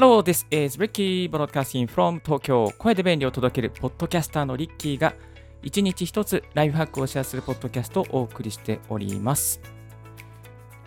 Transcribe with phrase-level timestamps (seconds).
[0.00, 2.72] Hello, this is Ricky Broadcasting from Tokyo.
[2.78, 5.12] 声で便利を届けるポッドキャスターのリッキーが
[5.60, 9.60] 一日一つライフハックをシェアするポッドキャストをお送りしております。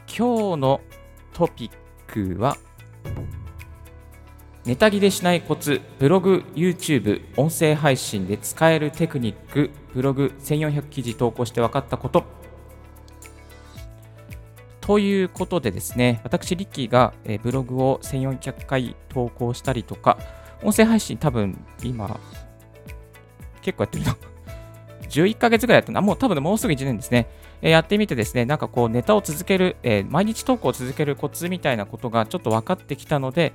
[0.07, 0.79] 今日の
[1.33, 1.71] トピッ
[2.07, 2.55] クは
[4.63, 12.23] ネタ切れしないコツブログ、YouTube、音声配信で使えるテクニックブログ1400記事投稿して分かったこと。
[14.91, 17.13] ということでですね、私、リッキーが、
[17.43, 20.17] ブログを1400回投稿したりとか、
[20.63, 22.19] 音声配信多分今、
[23.61, 24.17] 結構やってるな。
[25.07, 26.01] 11ヶ月ぐらいやったな。
[26.01, 27.29] もう多分もうすぐ1年ですね。
[27.61, 33.53] えやってみてですね、なんかこうネタを続ける、えー、毎日投稿を続けるコツみたいなことがちょっと分かってきたので、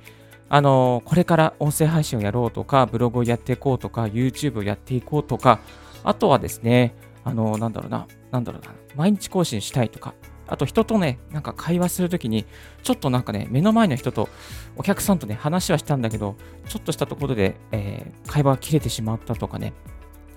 [0.49, 5.59] あのー、これから音声配信をやろうとか、ブログをやっていこうとか、YouTube をやっていこうとか、
[6.03, 10.15] あとはですね、あのー、なんだろうな、なんだろうな、毎日更新したいとか、
[10.47, 12.45] あと人とね、なんか会話するときに、
[12.83, 14.29] ちょっとなんかね、目の前の人と、
[14.75, 16.35] お客さんとね、話はしたんだけど、
[16.67, 19.73] ちょっとしたところで、えー、会話が切れてしまったとかね、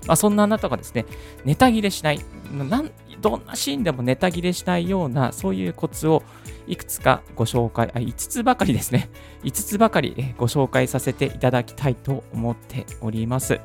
[0.06, 1.06] まあ、そんなあなたがですね、
[1.44, 2.20] ネタ切れしない、
[2.52, 6.22] なんどんなシーンでもネタ切れしないような、そういうコツを
[6.66, 9.10] いくつかご紹介、あ5つばかりですね、
[9.44, 13.60] 5つばかりご紹介させていただきたいと思っております。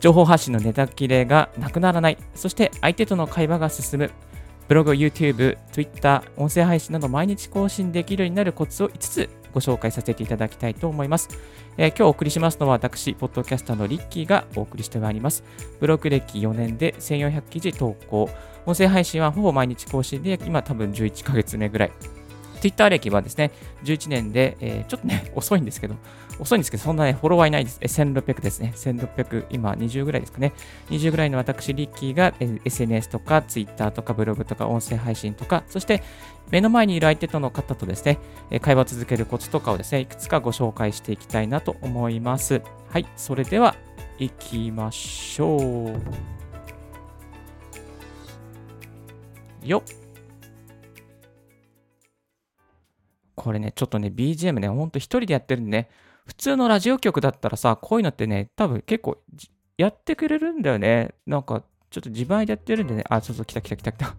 [0.00, 4.10] 情報発信のネタ切れがなくならない、そして相手との会話が進む、
[4.68, 11.28] ブログ、YouTube、Twitter、音声配信など毎日更新できるようになるコツを5つご紹介させていただきたいと思います。
[11.78, 15.44] えー、今日お送りしますのは私、ポッドキャスターのリッキーがお送りしてまいります。
[15.80, 18.28] ブログ歴4年で1400記事投稿。
[18.66, 21.92] 音声配信はほぼ毎日更新で、今多分11ヶ月目ぐらい。
[22.60, 23.52] Twitter 歴はですね、
[23.84, 25.94] 11年で、えー、ちょっとね、遅いんですけど、
[26.38, 27.80] 遅いんですけど、そんなね、フォロワーいないです。
[27.80, 28.72] 1600ですね。
[28.76, 30.52] 1600、今20ぐらいですかね。
[30.90, 32.34] 20ぐらいの私、リッキーが
[32.64, 36.02] SNS とか Twitter とかブログとか音声配信とか、そして
[36.50, 38.18] 目の前にいる相手との方とですね、
[38.60, 42.60] 会話を続けるコツとかをですね、いくつかご紹介していきたいなと思います。
[42.90, 43.74] はい、それでは
[44.18, 45.96] 行きましょう。
[49.66, 49.82] よっ。
[53.34, 55.88] これね、ちょっとね、BGM ね、ほんと一人でやってるんでね、
[56.26, 59.18] 普通のラジオ局だったらさ、こういうのってね、多分結構
[59.78, 61.14] やってくれるんだよね。
[61.26, 64.14] なんか、ちょっと自前でやってるんでね、あ、そうそう、来た来た来た来た。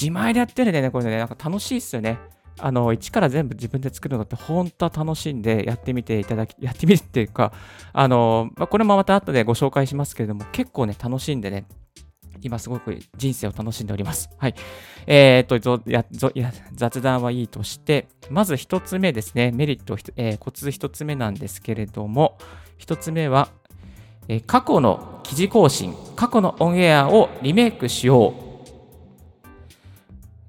[0.00, 2.18] 自前でやってるんでね、これね、なんか楽しいっすよね。
[2.60, 7.52] あの、一から全部自分で作るのって本当は楽しんで、やってみていただき、やってみるっていうか、
[7.92, 11.66] あの、まあ、これもまた後でご紹介しますけれども、結構ね、楽しんでね、
[12.42, 14.30] 今すごく人生を楽しんでおります。
[14.36, 14.54] はい。
[15.06, 16.04] えー、っとや
[16.34, 22.38] や、雑談はいいとして、まず一つ目ですね、メリット、えー、コツ一つ目なんですけれども、
[22.76, 23.48] 一つ目は、
[24.28, 28.48] えー、過去の記事更新、過去のオンエアをリメイクしよう。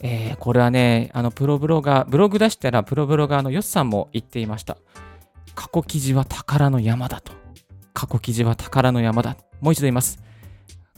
[0.02, 4.78] えー、これはね、あの、プロブロガー、ブログ出したら、プロブロガーのヨスさんも言っていました。
[5.56, 7.34] 過去記事は宝の山だと。
[7.94, 9.36] 過去記事は宝の山だ。
[9.60, 10.29] もう一度言います。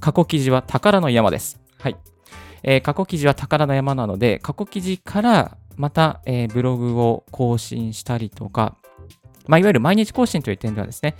[0.01, 1.61] 過去記事は宝の山です。
[1.79, 1.95] はい。
[2.63, 8.75] えー、過去記事は宝の山なので、過去記事からまた、えー、ブログを更新したりとか、
[9.47, 11.15] まあ、いわゆる毎日更新という点ではですね、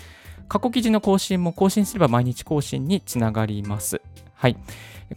[0.47, 4.02] 過去記事の更新も更新すれば毎日更新につながります。
[4.41, 4.57] はい。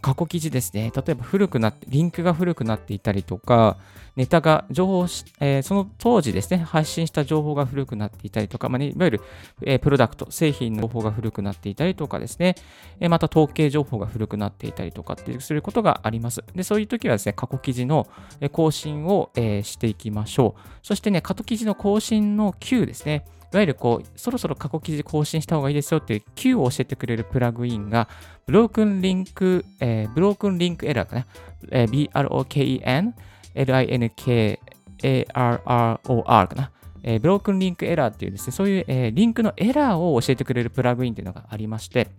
[0.01, 0.91] 過去記事ですね。
[0.95, 3.77] 例えば古くなって、リンクが古くなっていたりとか、
[4.15, 9.21] ネタが、情報し、えー、その当時ですね、発信した情報が古くなっていたりとか、まあね、いわゆる、
[9.63, 12.53] えー、プロダクト、製品の情報が古くなっていたりとかですね、
[12.99, 16.43] えー、また統計情報が古くなっていたりとかっていう、することがあります。
[16.53, 18.07] で、そういう時はですね、過去記事の
[18.51, 20.61] 更新を、え、していきましょう。
[20.83, 23.25] そしてね、過去記事の更新の Q ですね。
[23.55, 28.09] いわゆるこう、そろそろ過去記事更新した方がいいですよっていう Q を教えてくれるプラグインが、
[28.45, 31.25] ブロークンリンク、えー、ブロークンリンクエラーかな。
[31.71, 33.13] えー、BROKEN、
[33.55, 36.71] LINKARROR かな。
[37.03, 42.09] えー、ブロークンリンクエラーっていうですね、そういう、えー、リンクのエラーを教えてくれるプラグインっていうのがありまして、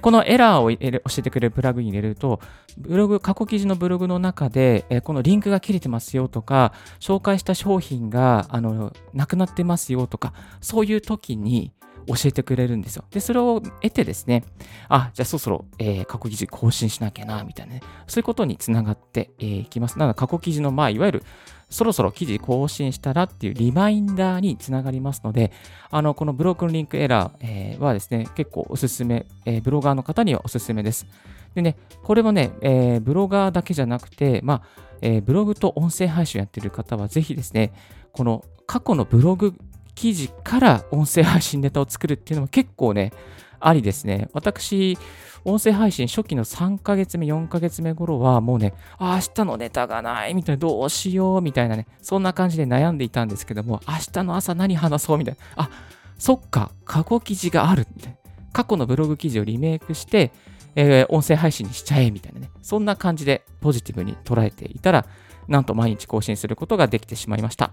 [0.00, 2.40] このエラーを教えてくれるプラグイン入れると、
[2.76, 11.72] ブログ、過去記事のブログの中で、このリンクが切れてますよとか、紹介した商品が、あの、なくなってますよとか、そういう時に、
[12.08, 13.04] 教えてくれるんですよ。
[13.10, 14.44] で、それを得てですね、
[14.88, 19.98] あ、じゃあそろそろ、えー、過去記事更新しなきゃな、みたいなね、そういうことにつながってい、えー、きます。
[19.98, 21.22] なので、過去記事の、まあ、いわゆる、
[21.70, 25.52] そろそろ記事更新したらっていうリマインダーにつながりますので、
[25.90, 31.06] あの、このブロークンリンクエラー、えー、はですね、結構おすすめ、えー、ブロガーの方にはおすすめです。
[31.54, 34.62] でね、これもね、えー、ブロガーだけじゃなくて、まあ、
[35.02, 37.72] えー、ブログと音声配信やってる方はぜひですね、
[38.12, 39.54] この過去のブログ
[39.98, 43.12] 記事から音声配信ネタを作るっていうのも結構ね、
[43.58, 44.28] ありですね。
[44.32, 44.96] 私、
[45.44, 55.64] 音声配信初期の3ヶ月目、4ヶ月目頃は、もうね、明日のネタがない、みたいな、どうしよう、みたいなね、そんな感じで悩んでいたんですけども、明日の朝何話そう、みたいな。
[55.64, 55.70] あ、
[56.16, 58.18] そっか、過去記事がある、みたいな。
[58.52, 60.30] 過去のブログ記事をリメイクして、
[60.76, 62.52] えー、音声配信にしちゃえ、みたいなね。
[62.62, 65.06] そんな感じでポジティブに捉えていたら、
[65.48, 67.72] なんと毎日更新することができてしまいました。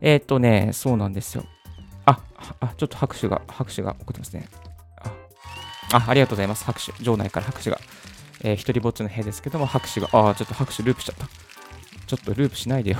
[0.00, 1.44] えー、っとね、そうなんですよ。
[2.04, 2.20] あ、
[2.60, 4.48] あ、ちょっと拍手が、拍手が起こってますね。
[5.92, 6.64] あ、ありがとうございます。
[6.64, 6.92] 拍手。
[7.02, 7.78] 場内から拍手が。
[8.42, 11.26] えー、一人ぼっちの部屋ですけども、拍手が、あ、ちょっと拍手ループしちゃった。
[12.06, 12.98] ちょっとループしないでよ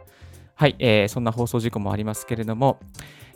[0.54, 2.80] はい、えー、そんな放送事故もありますけれども、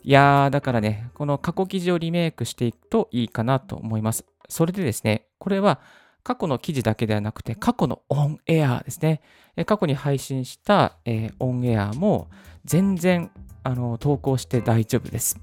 [0.03, 4.25] いやー、だからね、この過去記事をリメイクしていくといいかなと思います。
[4.49, 5.81] それでですね、これは
[6.25, 9.21] 過去の記事だけではなくて、過去のオンエアですね。
[9.67, 12.29] 過去に配信した、えー、オンエアも
[12.65, 13.31] 全然
[13.65, 15.41] あの投稿して大丈夫です。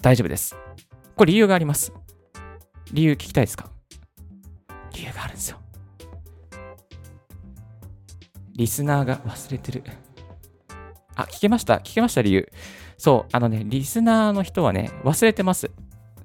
[0.00, 0.56] 大丈夫です。
[1.14, 1.92] これ理由があります。
[2.92, 3.70] 理由聞きたいですか？
[4.92, 5.58] 理由があるんですよ。
[8.54, 9.84] リスナーが忘れてる。
[11.14, 11.78] あ、聞けました？
[11.78, 12.50] 聞けました理由。
[12.98, 15.70] そう、あのね、リスナーの人はね、忘れてます。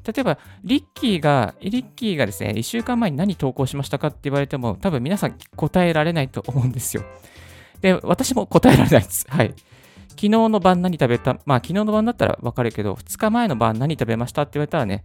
[0.05, 7.03] 例えば、リッキーが、リッキーがですね、1週間前に何投稿しましたかって言われても、多分皆さん答えられないと思うんですよ。
[7.81, 9.25] で、私も答えられないです。
[9.29, 9.53] はい。
[10.09, 15.03] 昨日の晩何食べたまあ、昨日の晩だったらわかるけど、2日前の晩何食べましたって言われたらね、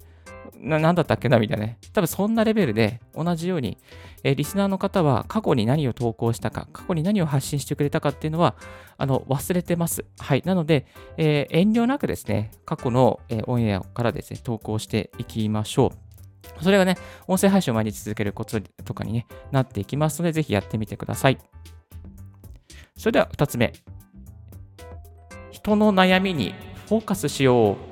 [0.66, 1.78] な、なんだったっけなみたいなね。
[1.92, 3.78] 多分そんなレベルで同じように、
[4.24, 8.56] えー、リスナーの方は過去に何を投稿したか、過去に何を発信してくれたかっていうのは、
[8.98, 10.04] あの、忘れてます。
[10.18, 10.42] はい。
[10.44, 10.86] なので、
[11.16, 15.92] えー、遠慮なくですね、過去の、えー、オンエアからですね、投稿していきましょ
[16.60, 16.64] う。
[16.64, 16.96] それがね、
[17.28, 21.38] 音声配信を毎日続けるコツとかに、ね、なっていきますので、ぜひやってみてください。
[22.96, 23.72] それでは2つ目。
[25.50, 26.54] 人の悩みに
[26.88, 27.85] フォーカスしよう。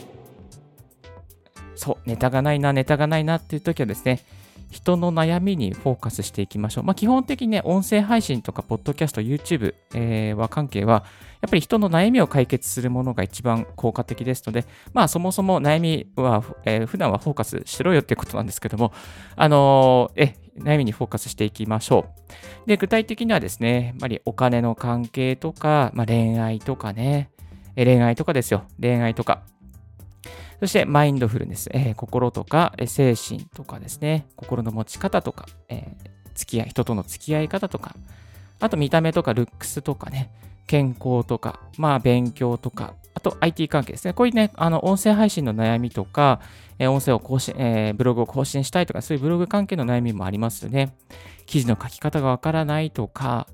[1.77, 4.21] そう、ネタがないな、ネタがないなっていう時はですね、
[4.71, 6.85] 人の悩みにフォーカスしていきましょう。
[6.85, 11.05] まあ、基本的にね、音声配信とか、ポッドキャスト、YouTube、えー、は関係は、
[11.41, 18.93] やっぱり人の悩みを解決するものが一番効果的ですので、まあ、そもそも悩みは、えー、普段はフォーカスしろよっていうことなんですけども、
[19.37, 22.07] あのー、え、悩みにフォーカスしていきましょ
[22.65, 22.69] う。
[22.69, 27.31] で、具体的にはですね、やっぱりお金の関係とか、まあ、恋愛とかね、
[27.77, 28.65] 恋愛とかですよ。
[28.81, 29.43] 恋愛とか。
[30.61, 37.95] そしてマインドフルネス、えー、心とか、精神とかですね、心の持ち方とか、えー、付き合い、人との付き合い方とか、
[38.61, 40.31] あと見た目とかルックスとかね、
[40.67, 44.15] 健康とか、まあ勉強とか、あと IT 関係ですね。
[44.15, 46.41] こういうね、あの音声配信の悩みとか、
[46.79, 50.97] えー、音声を更新、えー、ブログを更新したいとか、そういうブログ関係の悩みもありますよね。
[51.47, 53.47] 記事の書き方がわからないとか、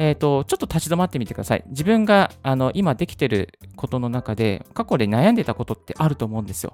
[0.00, 1.64] えっ、ー、と、ちょっと立ち止まってみてください。
[1.66, 6.72] 自分があの今できてることの中で、過去で悩んでたことってあると思うんですよ。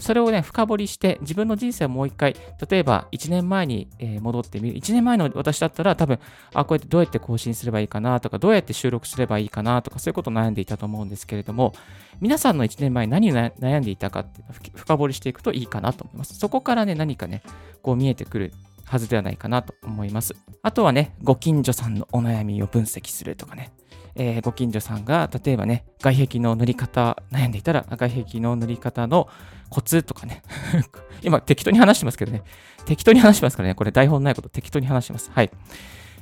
[0.00, 2.34] それをね、深掘りして、自分の人生をもう一回、
[2.68, 3.88] 例えば1年前に、
[4.20, 4.76] 戻ってみる。
[4.76, 6.18] 1年前の私だったら多分、
[6.52, 11.74] あ、こうやってどうやって更新すればいいかなとか、どうやって収録すればいいかなとか、そういうことを悩んでいたと思うんですけれども、
[12.20, 14.42] 皆さんの1年前何を悩んでいたかって
[14.74, 16.34] 深掘りしていくといいかなと思います。
[16.34, 17.44] そこからね、何かね、
[17.82, 18.52] こう見えてくる
[18.84, 20.34] はずではないかなと思います。
[20.62, 23.72] あとはね、ご近所さんのお悩みを分析するとかね、
[24.16, 29.28] えー、ご近所さんが例えばね、外壁の塗り方悩んでいたら、外壁の塗り方の
[29.70, 30.42] コツとかね、
[31.22, 32.42] 今適当に話してますけどね、
[32.84, 35.30] 適当に話してますからね、これ台本ないこと適当に話してます。
[35.32, 35.50] はい。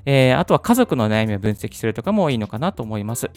[0.05, 3.31] えー、あとは家族の悩みを分析するとかもいいのかなと思います。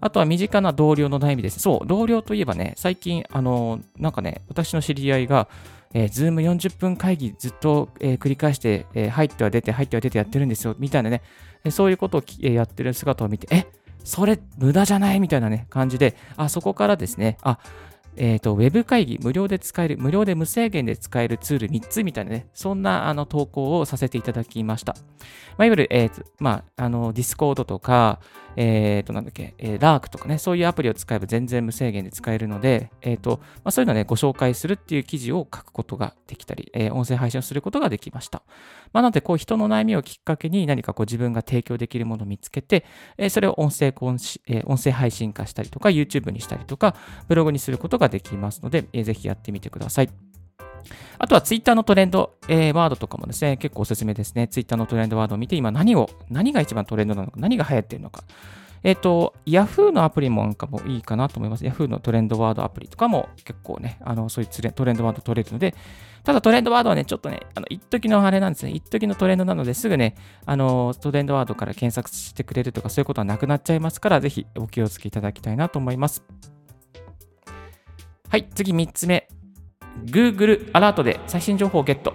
[0.00, 1.58] あとは身近な同僚の悩みです。
[1.60, 5.48] そう、同僚といえばね、最近、あの、なんかね、私の知り合いが、
[5.94, 11.22] えー、ズーム40分会議ずっと、えー、繰り返して、えー、入っては出て、入っては出てやってるんですよ、みたいなね、
[11.64, 13.66] えそういうことを、えやってる姿を見て、え、
[14.04, 15.20] それ無駄じゃない？
[15.20, 17.58] みたいなね、感じで、あ、そこからですね、あ、
[18.16, 24.94] えっ、ー、と、ウェブ会議、無料で使える、無料で無制限で使えるツール3つみたいなね、そんなあの投稿をさせていただきました。
[25.58, 28.20] まあ、いわゆる、えー、まあ、あの、ディスコードとか、
[28.56, 38.42] えっ、ー、と、なんだっけ、えー、ラークとかね、そういうアプリを使えば全然無制限で使えるので、えっ、と、まあ、そういうのをね、ご紹介するっていう記事を書くことができたり、えー、音声配信をすることができました。
[38.92, 42.86] まあ、なので、こう、人の悩みをきっかけに何かこう自分が提供できるものを見つけて、
[43.18, 44.18] えー、それを音声、音
[44.78, 46.96] 声配信化したりとか、YouTube にしたりとか、
[47.28, 50.10] ブログにすることがができますので、えー、ぜひやってみてください。
[51.18, 54.48] あとはツイッターのトレンド、えー、ワードとかもですね、結構おすすめですね。
[54.48, 58.22] ツイッターのトレンドワードを見て、今何を、何が一番トレンドなのか、何が流行っているのか。
[58.82, 61.64] えっ、ー、と、Yahoo のアプリもなんかもいいかなと思います。
[61.64, 65.74] Yahoo のトレンドワードアプリとかも結構ね、あの、そういうトレンドワード取れるので、
[66.22, 68.72] ただトレンドワードはね、ちょっとね、あの、一時のあれなんですね。
[68.72, 76.24] 一時のトレンドなのですぐね、あの、トレンドワードから検索してくれるとかそういうことはなくなっちゃいますから、ぜひお気をつけいただきたいなと思います。
[78.36, 79.26] はい、次3つ目。
[80.04, 82.12] Google アラートで最新情報をゲット。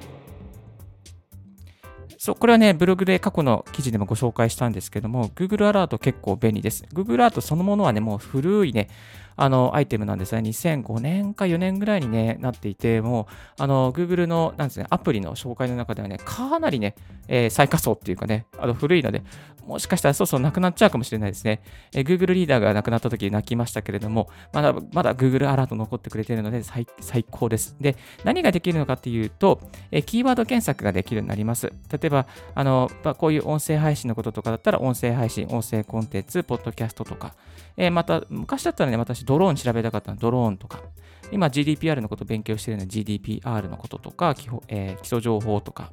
[2.20, 6.84] そう、これはね、ブログで過去の記事でもご紹介したんですけども、Google アラート結構便利です。
[6.94, 8.88] Google アラートそのものはね、もう古いね、
[9.36, 10.42] あの、アイテムなんですね。
[10.50, 13.28] 2005年か4年ぐらいに、ね、なっていて、も
[13.60, 16.96] う、あの、Google の、なんですね、アプリの紹介の中ではね、かなりね、
[17.28, 19.24] えー、最下層っていうかね、あの、古いので、
[19.66, 21.62] もしかしたらそうそうなくなっちゃうかもしれないですね。
[21.94, 27.76] えー、Google リーダーがなくなった時泣きましたけれども、まだ、まだ Google アラート残ってくれてるので最、最高です。
[27.80, 29.62] で、何ができるのかっていうと、
[29.92, 31.72] えー、キーワード検索ができるようになります。
[31.92, 37.34] 例えば、あの、まあ、こういう音声配信のこととかだったら、音声配信、音声コンテンツ、ポッドキャストとか、
[37.82, 40.84] えー、また、昔だったらね、私、ドローン調べたかったの、ドローンとか、
[41.32, 45.90] 今 GDPR のことを勉強しているので GDPR のこととか、基えー、基礎情報とか、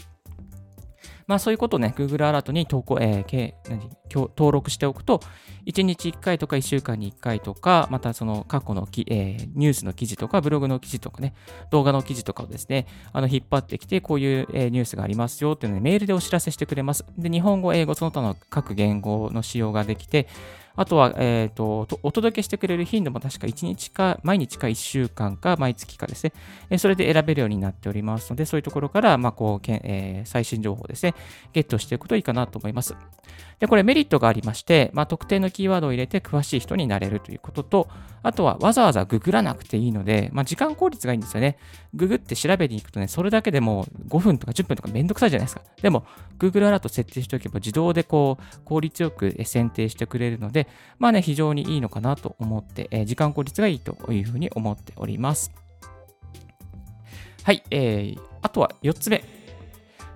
[1.27, 5.21] まあそういうことをね、Google アラートに投稿、えー、何登録しておくと、
[5.65, 11.33] 1日1回とか1週間に1回とか、またその過去のき、えー、ニュースの記事とか、ブログの記事とかね、
[11.71, 17.07] 動画の記事とかをですね、あの引っ張ってきて、こういう、えー、ニュースがありますよっていうので、メールでお知らせしてくれます。
[17.17, 20.29] で、日本語、英語、その他の各言語の使用ができて、
[20.79, 26.33] あとは、えっ、ー、と、お届けしてくれる頻度も確か1日か、毎日か1週間か、毎月かですね。
[26.71, 31.15] えそれで選べるようになっておりますので、そういうところから、まあ、こう、けんえー、最新情報ですね、
[31.53, 32.95] ゲットしていくといいかなと思います。
[33.59, 37.89] で、これメリットがありまして、まあ、特定のキーワードを入れて詳しい人になれるということと、
[38.23, 41.59] あとはわざわざググらなくていいので、まあ、時間効率がいいんですよね。
[41.95, 45.63] ググって調べに行くとね、それだけでも5分とか10分とかめんどくさいじゃないですか。
[45.83, 46.05] でも、
[46.39, 50.68] Google アラート設定しておけば自動でこう、効率よく選定してくれるので、
[50.99, 55.53] まあね、非常にいいのかなと思って、えー、時間効率がいいというふうに思っております。
[57.45, 59.25] はい、えー、あとは4つ目。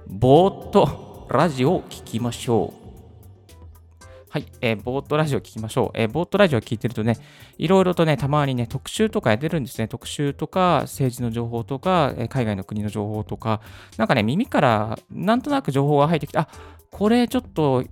[0.07, 2.83] ぼーっとラジオを聞きましょう。
[4.33, 5.99] はい、えー、ボートラジオ聞きましょう。
[5.99, 7.19] えー、ボートラジオ聞いてるとね、
[7.59, 9.89] いろいろとね、たまにね、特集とかやってるんですね。
[9.89, 13.61] 特集とか、政治の情報とか、えー、海外の国の情報とか、
[13.99, 16.49] なんかね、耳からなんとなく情報が入ってきて、あ
[16.91, 17.85] これちょっと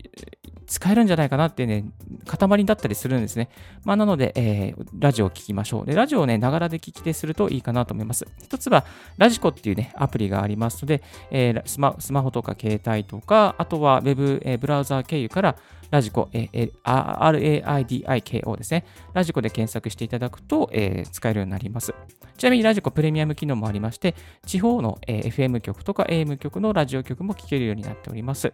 [0.70, 1.84] 使えるんじゃないかなってね、
[2.26, 3.50] 塊だったりするんですね。
[3.84, 5.86] まあ、なので、えー、ラジオを聞きましょう。
[5.86, 8.24] で、ラジオをね、ながらで聞き手するといいかなと思います。
[8.40, 8.84] 一つは、
[9.18, 15.56] ラジコっていうね、アプリがありますので、えー、スマスマホとか携帯とか、あとは Web、えー、ブラウザー経由から、
[15.90, 18.84] ラジコ、えー、RAIDIKO ですね。
[19.12, 21.92] ラジコで検索していただくと、えー、使えるようになります。
[22.36, 24.14] ちなみにラジコプレミアム機能もありまして、
[24.46, 28.52] 地方の、えー、FM 局とか AM 局のラジオ局も聞けるようになっております。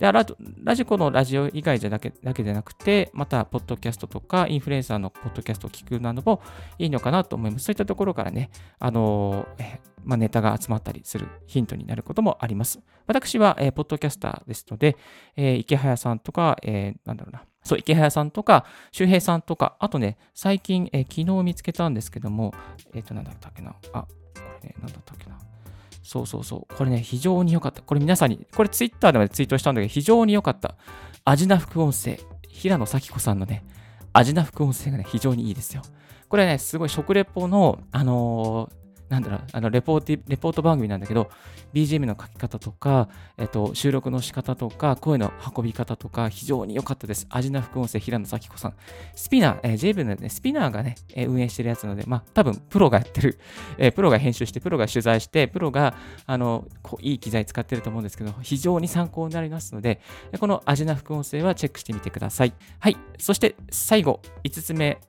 [0.00, 6.40] でラジコのラジオ以外じゃだけだけでなくて、また、ポッドキャストとか、インフルエンサーのポッドキャストを聞くなども
[6.78, 7.66] いいのかなと思います。
[7.66, 12.80] そういったところからね、あのえまあ、ネタが集まったりするヒントになることもあります。
[13.06, 14.96] 私は、えー、ポッドキャスターですので、
[15.36, 22.54] えー、池早さんとか、えー、なんだろうな、そう、池早さんとか、周平さんとか、あとね、最近、えー、昨日見つけたんですけども、
[22.94, 24.08] えっ、ー、と、なんだったっけな、あ、こ
[24.62, 25.49] れね、なんだったっけな。
[26.10, 26.74] そうそうそう。
[26.74, 27.82] これね、非常に良かった。
[27.82, 30.74] これ皆さんに、これツイッターでもツイートしたんだけど、非常に良かった。
[31.24, 32.18] 味な副音声。
[32.48, 33.64] 平野咲子さんのね、
[34.12, 35.82] 味な副音声がね、非常にいいですよ。
[36.28, 38.79] これね、すごい食レポの、あのー、
[39.10, 41.30] なんだろう、あのレポート、レポート番組なんだけど、
[41.74, 47.26] BGM の書き方とか、えっと、収録の仕方とか、声の運び方とか、非常に良かったです。
[47.28, 48.74] アジナ副音声、平野咲子さん。
[49.16, 53.40] スピナー、えー、JB のね、スピナーがね、えー、運営してるやつなので、まあ、多分、プロがやってる、
[53.78, 60.00] えー、プロが編集して、プロが取材して、プロが、あの、こういい機材使ってると思うんですけど、非常に参考になりますので、
[60.38, 62.52] この味な副音声はチェックしてみてください。
[62.78, 62.96] はい。
[63.18, 65.00] そして、最後、5つ目、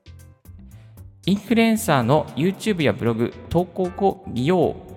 [1.25, 4.91] インフルエンサーの YouTube やブログ投稿を見よう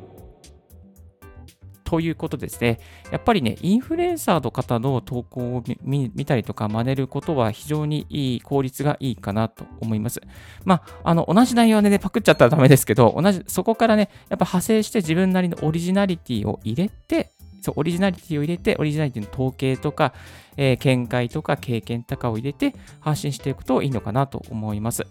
[1.84, 2.80] ということですね。
[3.12, 10.20] やっぱりね、インフルエンサーの方の投稿を見たりとか真似ることは非常にいい、効率がいいかなと思います。
[10.64, 20.14] まあ、あの、同じ内容でね、パクっちゃったらダメですけど、同じ、そこからね、やっぱ派生して自分なりのオリジナリティを入れて、そう、オリジナリティを入れて、オリジナリティの統計とか、
[20.56, 25.06] えー、見解とか経験とかを入れて発信していくといいのかなと思います。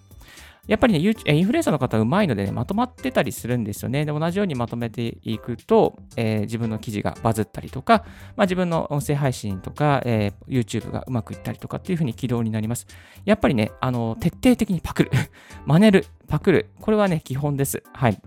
[0.67, 4.05] やっぱりね、インフルエンサーの方うまいのでね、まとまってたりするんですよね。
[4.05, 8.05] で、同じようにまとめていくと、えー、自分の記事がバズったりとか、
[8.37, 12.87] まあ、自分の音声配信とか、えー、YouTube がうまくいったりとかっていうふうに軌道になります。
[13.25, 15.11] やっぱりね、あの、徹底的にパクる。
[15.65, 16.05] 真似る。
[16.27, 16.69] パクる。
[16.79, 17.83] これはね、基本です。
[17.91, 18.21] はい。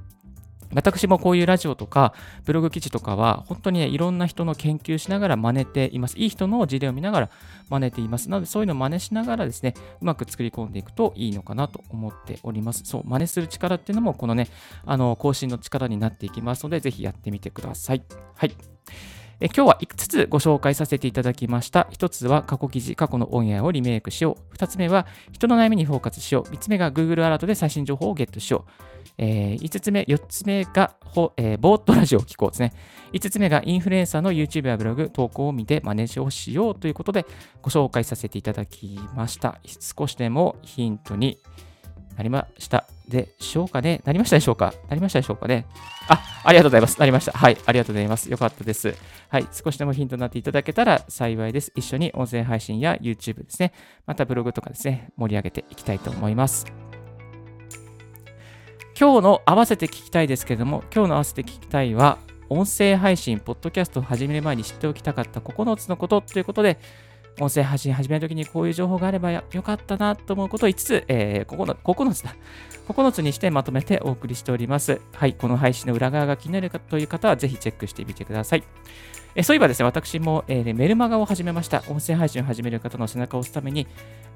[0.76, 2.12] 私もこういうラジオとか
[2.45, 6.18] ブログ記事とかは本当にね、いろんな人の研究しながら真似ています。
[6.18, 7.30] いい人の事例を見ながら
[7.68, 8.30] 真似ています。
[8.30, 12.83] なのでそういうのを真似しながらですね、うまく作り込んでいくといいのかなと思っております。
[12.85, 14.49] そう、真似する力っていうのもこのね、
[14.85, 18.02] あの、更新の力になっていきますので、ぜひやってみてください。
[18.35, 18.75] はい。
[19.38, 21.88] え今日は5つご紹介させていただきました。
[21.92, 24.54] 1つは過去記事、過去のオンエアをリメイクしよう。
[24.54, 26.50] 2つ目は人の悩みにフォーカスしよう。
[26.50, 28.70] 3つ目が Google アラートで最新情報をゲットしよう。
[29.18, 30.94] えー、5つ目、4つ目が、
[31.36, 32.72] えー、ボートラジオを聞こうですね。
[33.12, 37.26] 5つ目がインフルエンサーの YouTube やブログ、投稿を見て真似をしようということで
[37.60, 39.60] ご紹介させていただきました。
[39.66, 41.38] 少しでもヒントに
[42.16, 44.00] なりましたでしょうかね？
[44.04, 44.73] なりましたでしょうか？
[44.88, 45.66] なりましたでしょうかね？
[46.08, 46.99] あ、ありがとうございます。
[46.99, 47.32] なりました。
[47.32, 48.30] はい、ありがとうございます。
[48.30, 48.94] よかったです。
[49.28, 51.73] はい、少しでもヒントになっていただけたら幸いです。
[51.76, 53.73] 一緒に音声配信や YouTube ですね、
[54.06, 56.66] またブログとかですね、盛り上げていきたいと思います。
[58.99, 62.18] 今日の合わせて聞きたいですけれども、今日の合わせて聞きたいは、
[62.49, 66.78] 音声配信、ポッドキャストを始める前に知っておきたかった9つのことということで、
[67.38, 72.34] 音声配信始めるときにこういう情報があればよかったなと思うことを5つ、えー、9, 9つだ。
[72.88, 75.00] 9つにしてまとめてお送りしております。
[75.12, 78.64] はい、この配信の裏側が気になるという方はぜひチェックしてみてください。
[79.38, 81.82] えそういえばですね、私も、えー、メルマガを始めました。
[81.88, 83.86] 音声配信を始める方の背中を押すために、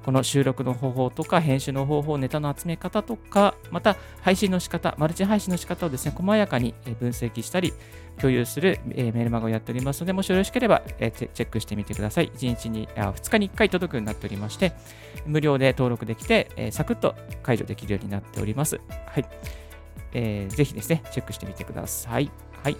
[0.05, 7.73] この収録の方法とか、編集の方法、ネタの集め方とか、また配信の仕方、マルチ配信の仕方をですね、細やかに分析したり、
[8.17, 12.29] 共有する、え、メルマガをやっておりますので、もしよろしければ、え、チェックしてみてください。
[12.35, 14.73] 1日にあ、2日に1回届くようになっておりまして、
[15.25, 18.79] 無料で登録できて、えー、サクッと解除できるようになっております。
[19.07, 19.25] はい。
[20.13, 22.29] えー、ぜひですね、チェックしてみてください。
[22.61, 22.77] はい。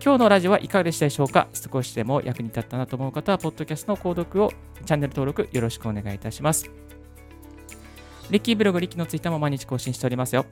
[0.00, 1.48] 今日のラジオはいかがでしたでしょうか？
[1.52, 4.52] 少しでも役に立ったなと思う方は、ポッドキャストの購読を、
[4.84, 6.70] チャンネル登録よろしくお願いいたします。
[8.30, 10.46] リッキーブログ、リッキーのツイッターも毎日更新しておりますよ。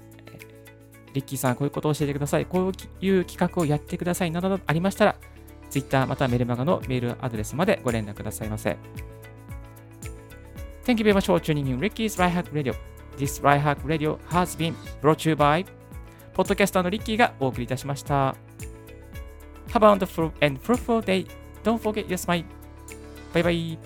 [1.15, 2.47] リッキーさん、こういうことを教えてください。
[2.47, 4.31] こういう企画をやってください。
[4.31, 5.17] などなどありましたら、
[5.71, 8.77] ツイッターまたメルマガのメールアドレスまでご連絡くださいませ。
[10.85, 12.75] Thank you very much for tuning in Ricky's Right Hack Radio.
[13.17, 15.67] This Right Hack Radio has been brought to you by
[16.35, 18.37] ポッドキャスターのリッキーがお送りいたしました。
[19.77, 21.27] Have a wonderful and fruitful day.
[21.63, 22.45] Don't forget your smile.
[23.35, 23.79] Bye bye.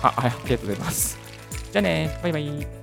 [0.00, 1.18] あ、はい、ありがとうございます。
[1.70, 2.77] じゃあね、バイバイ。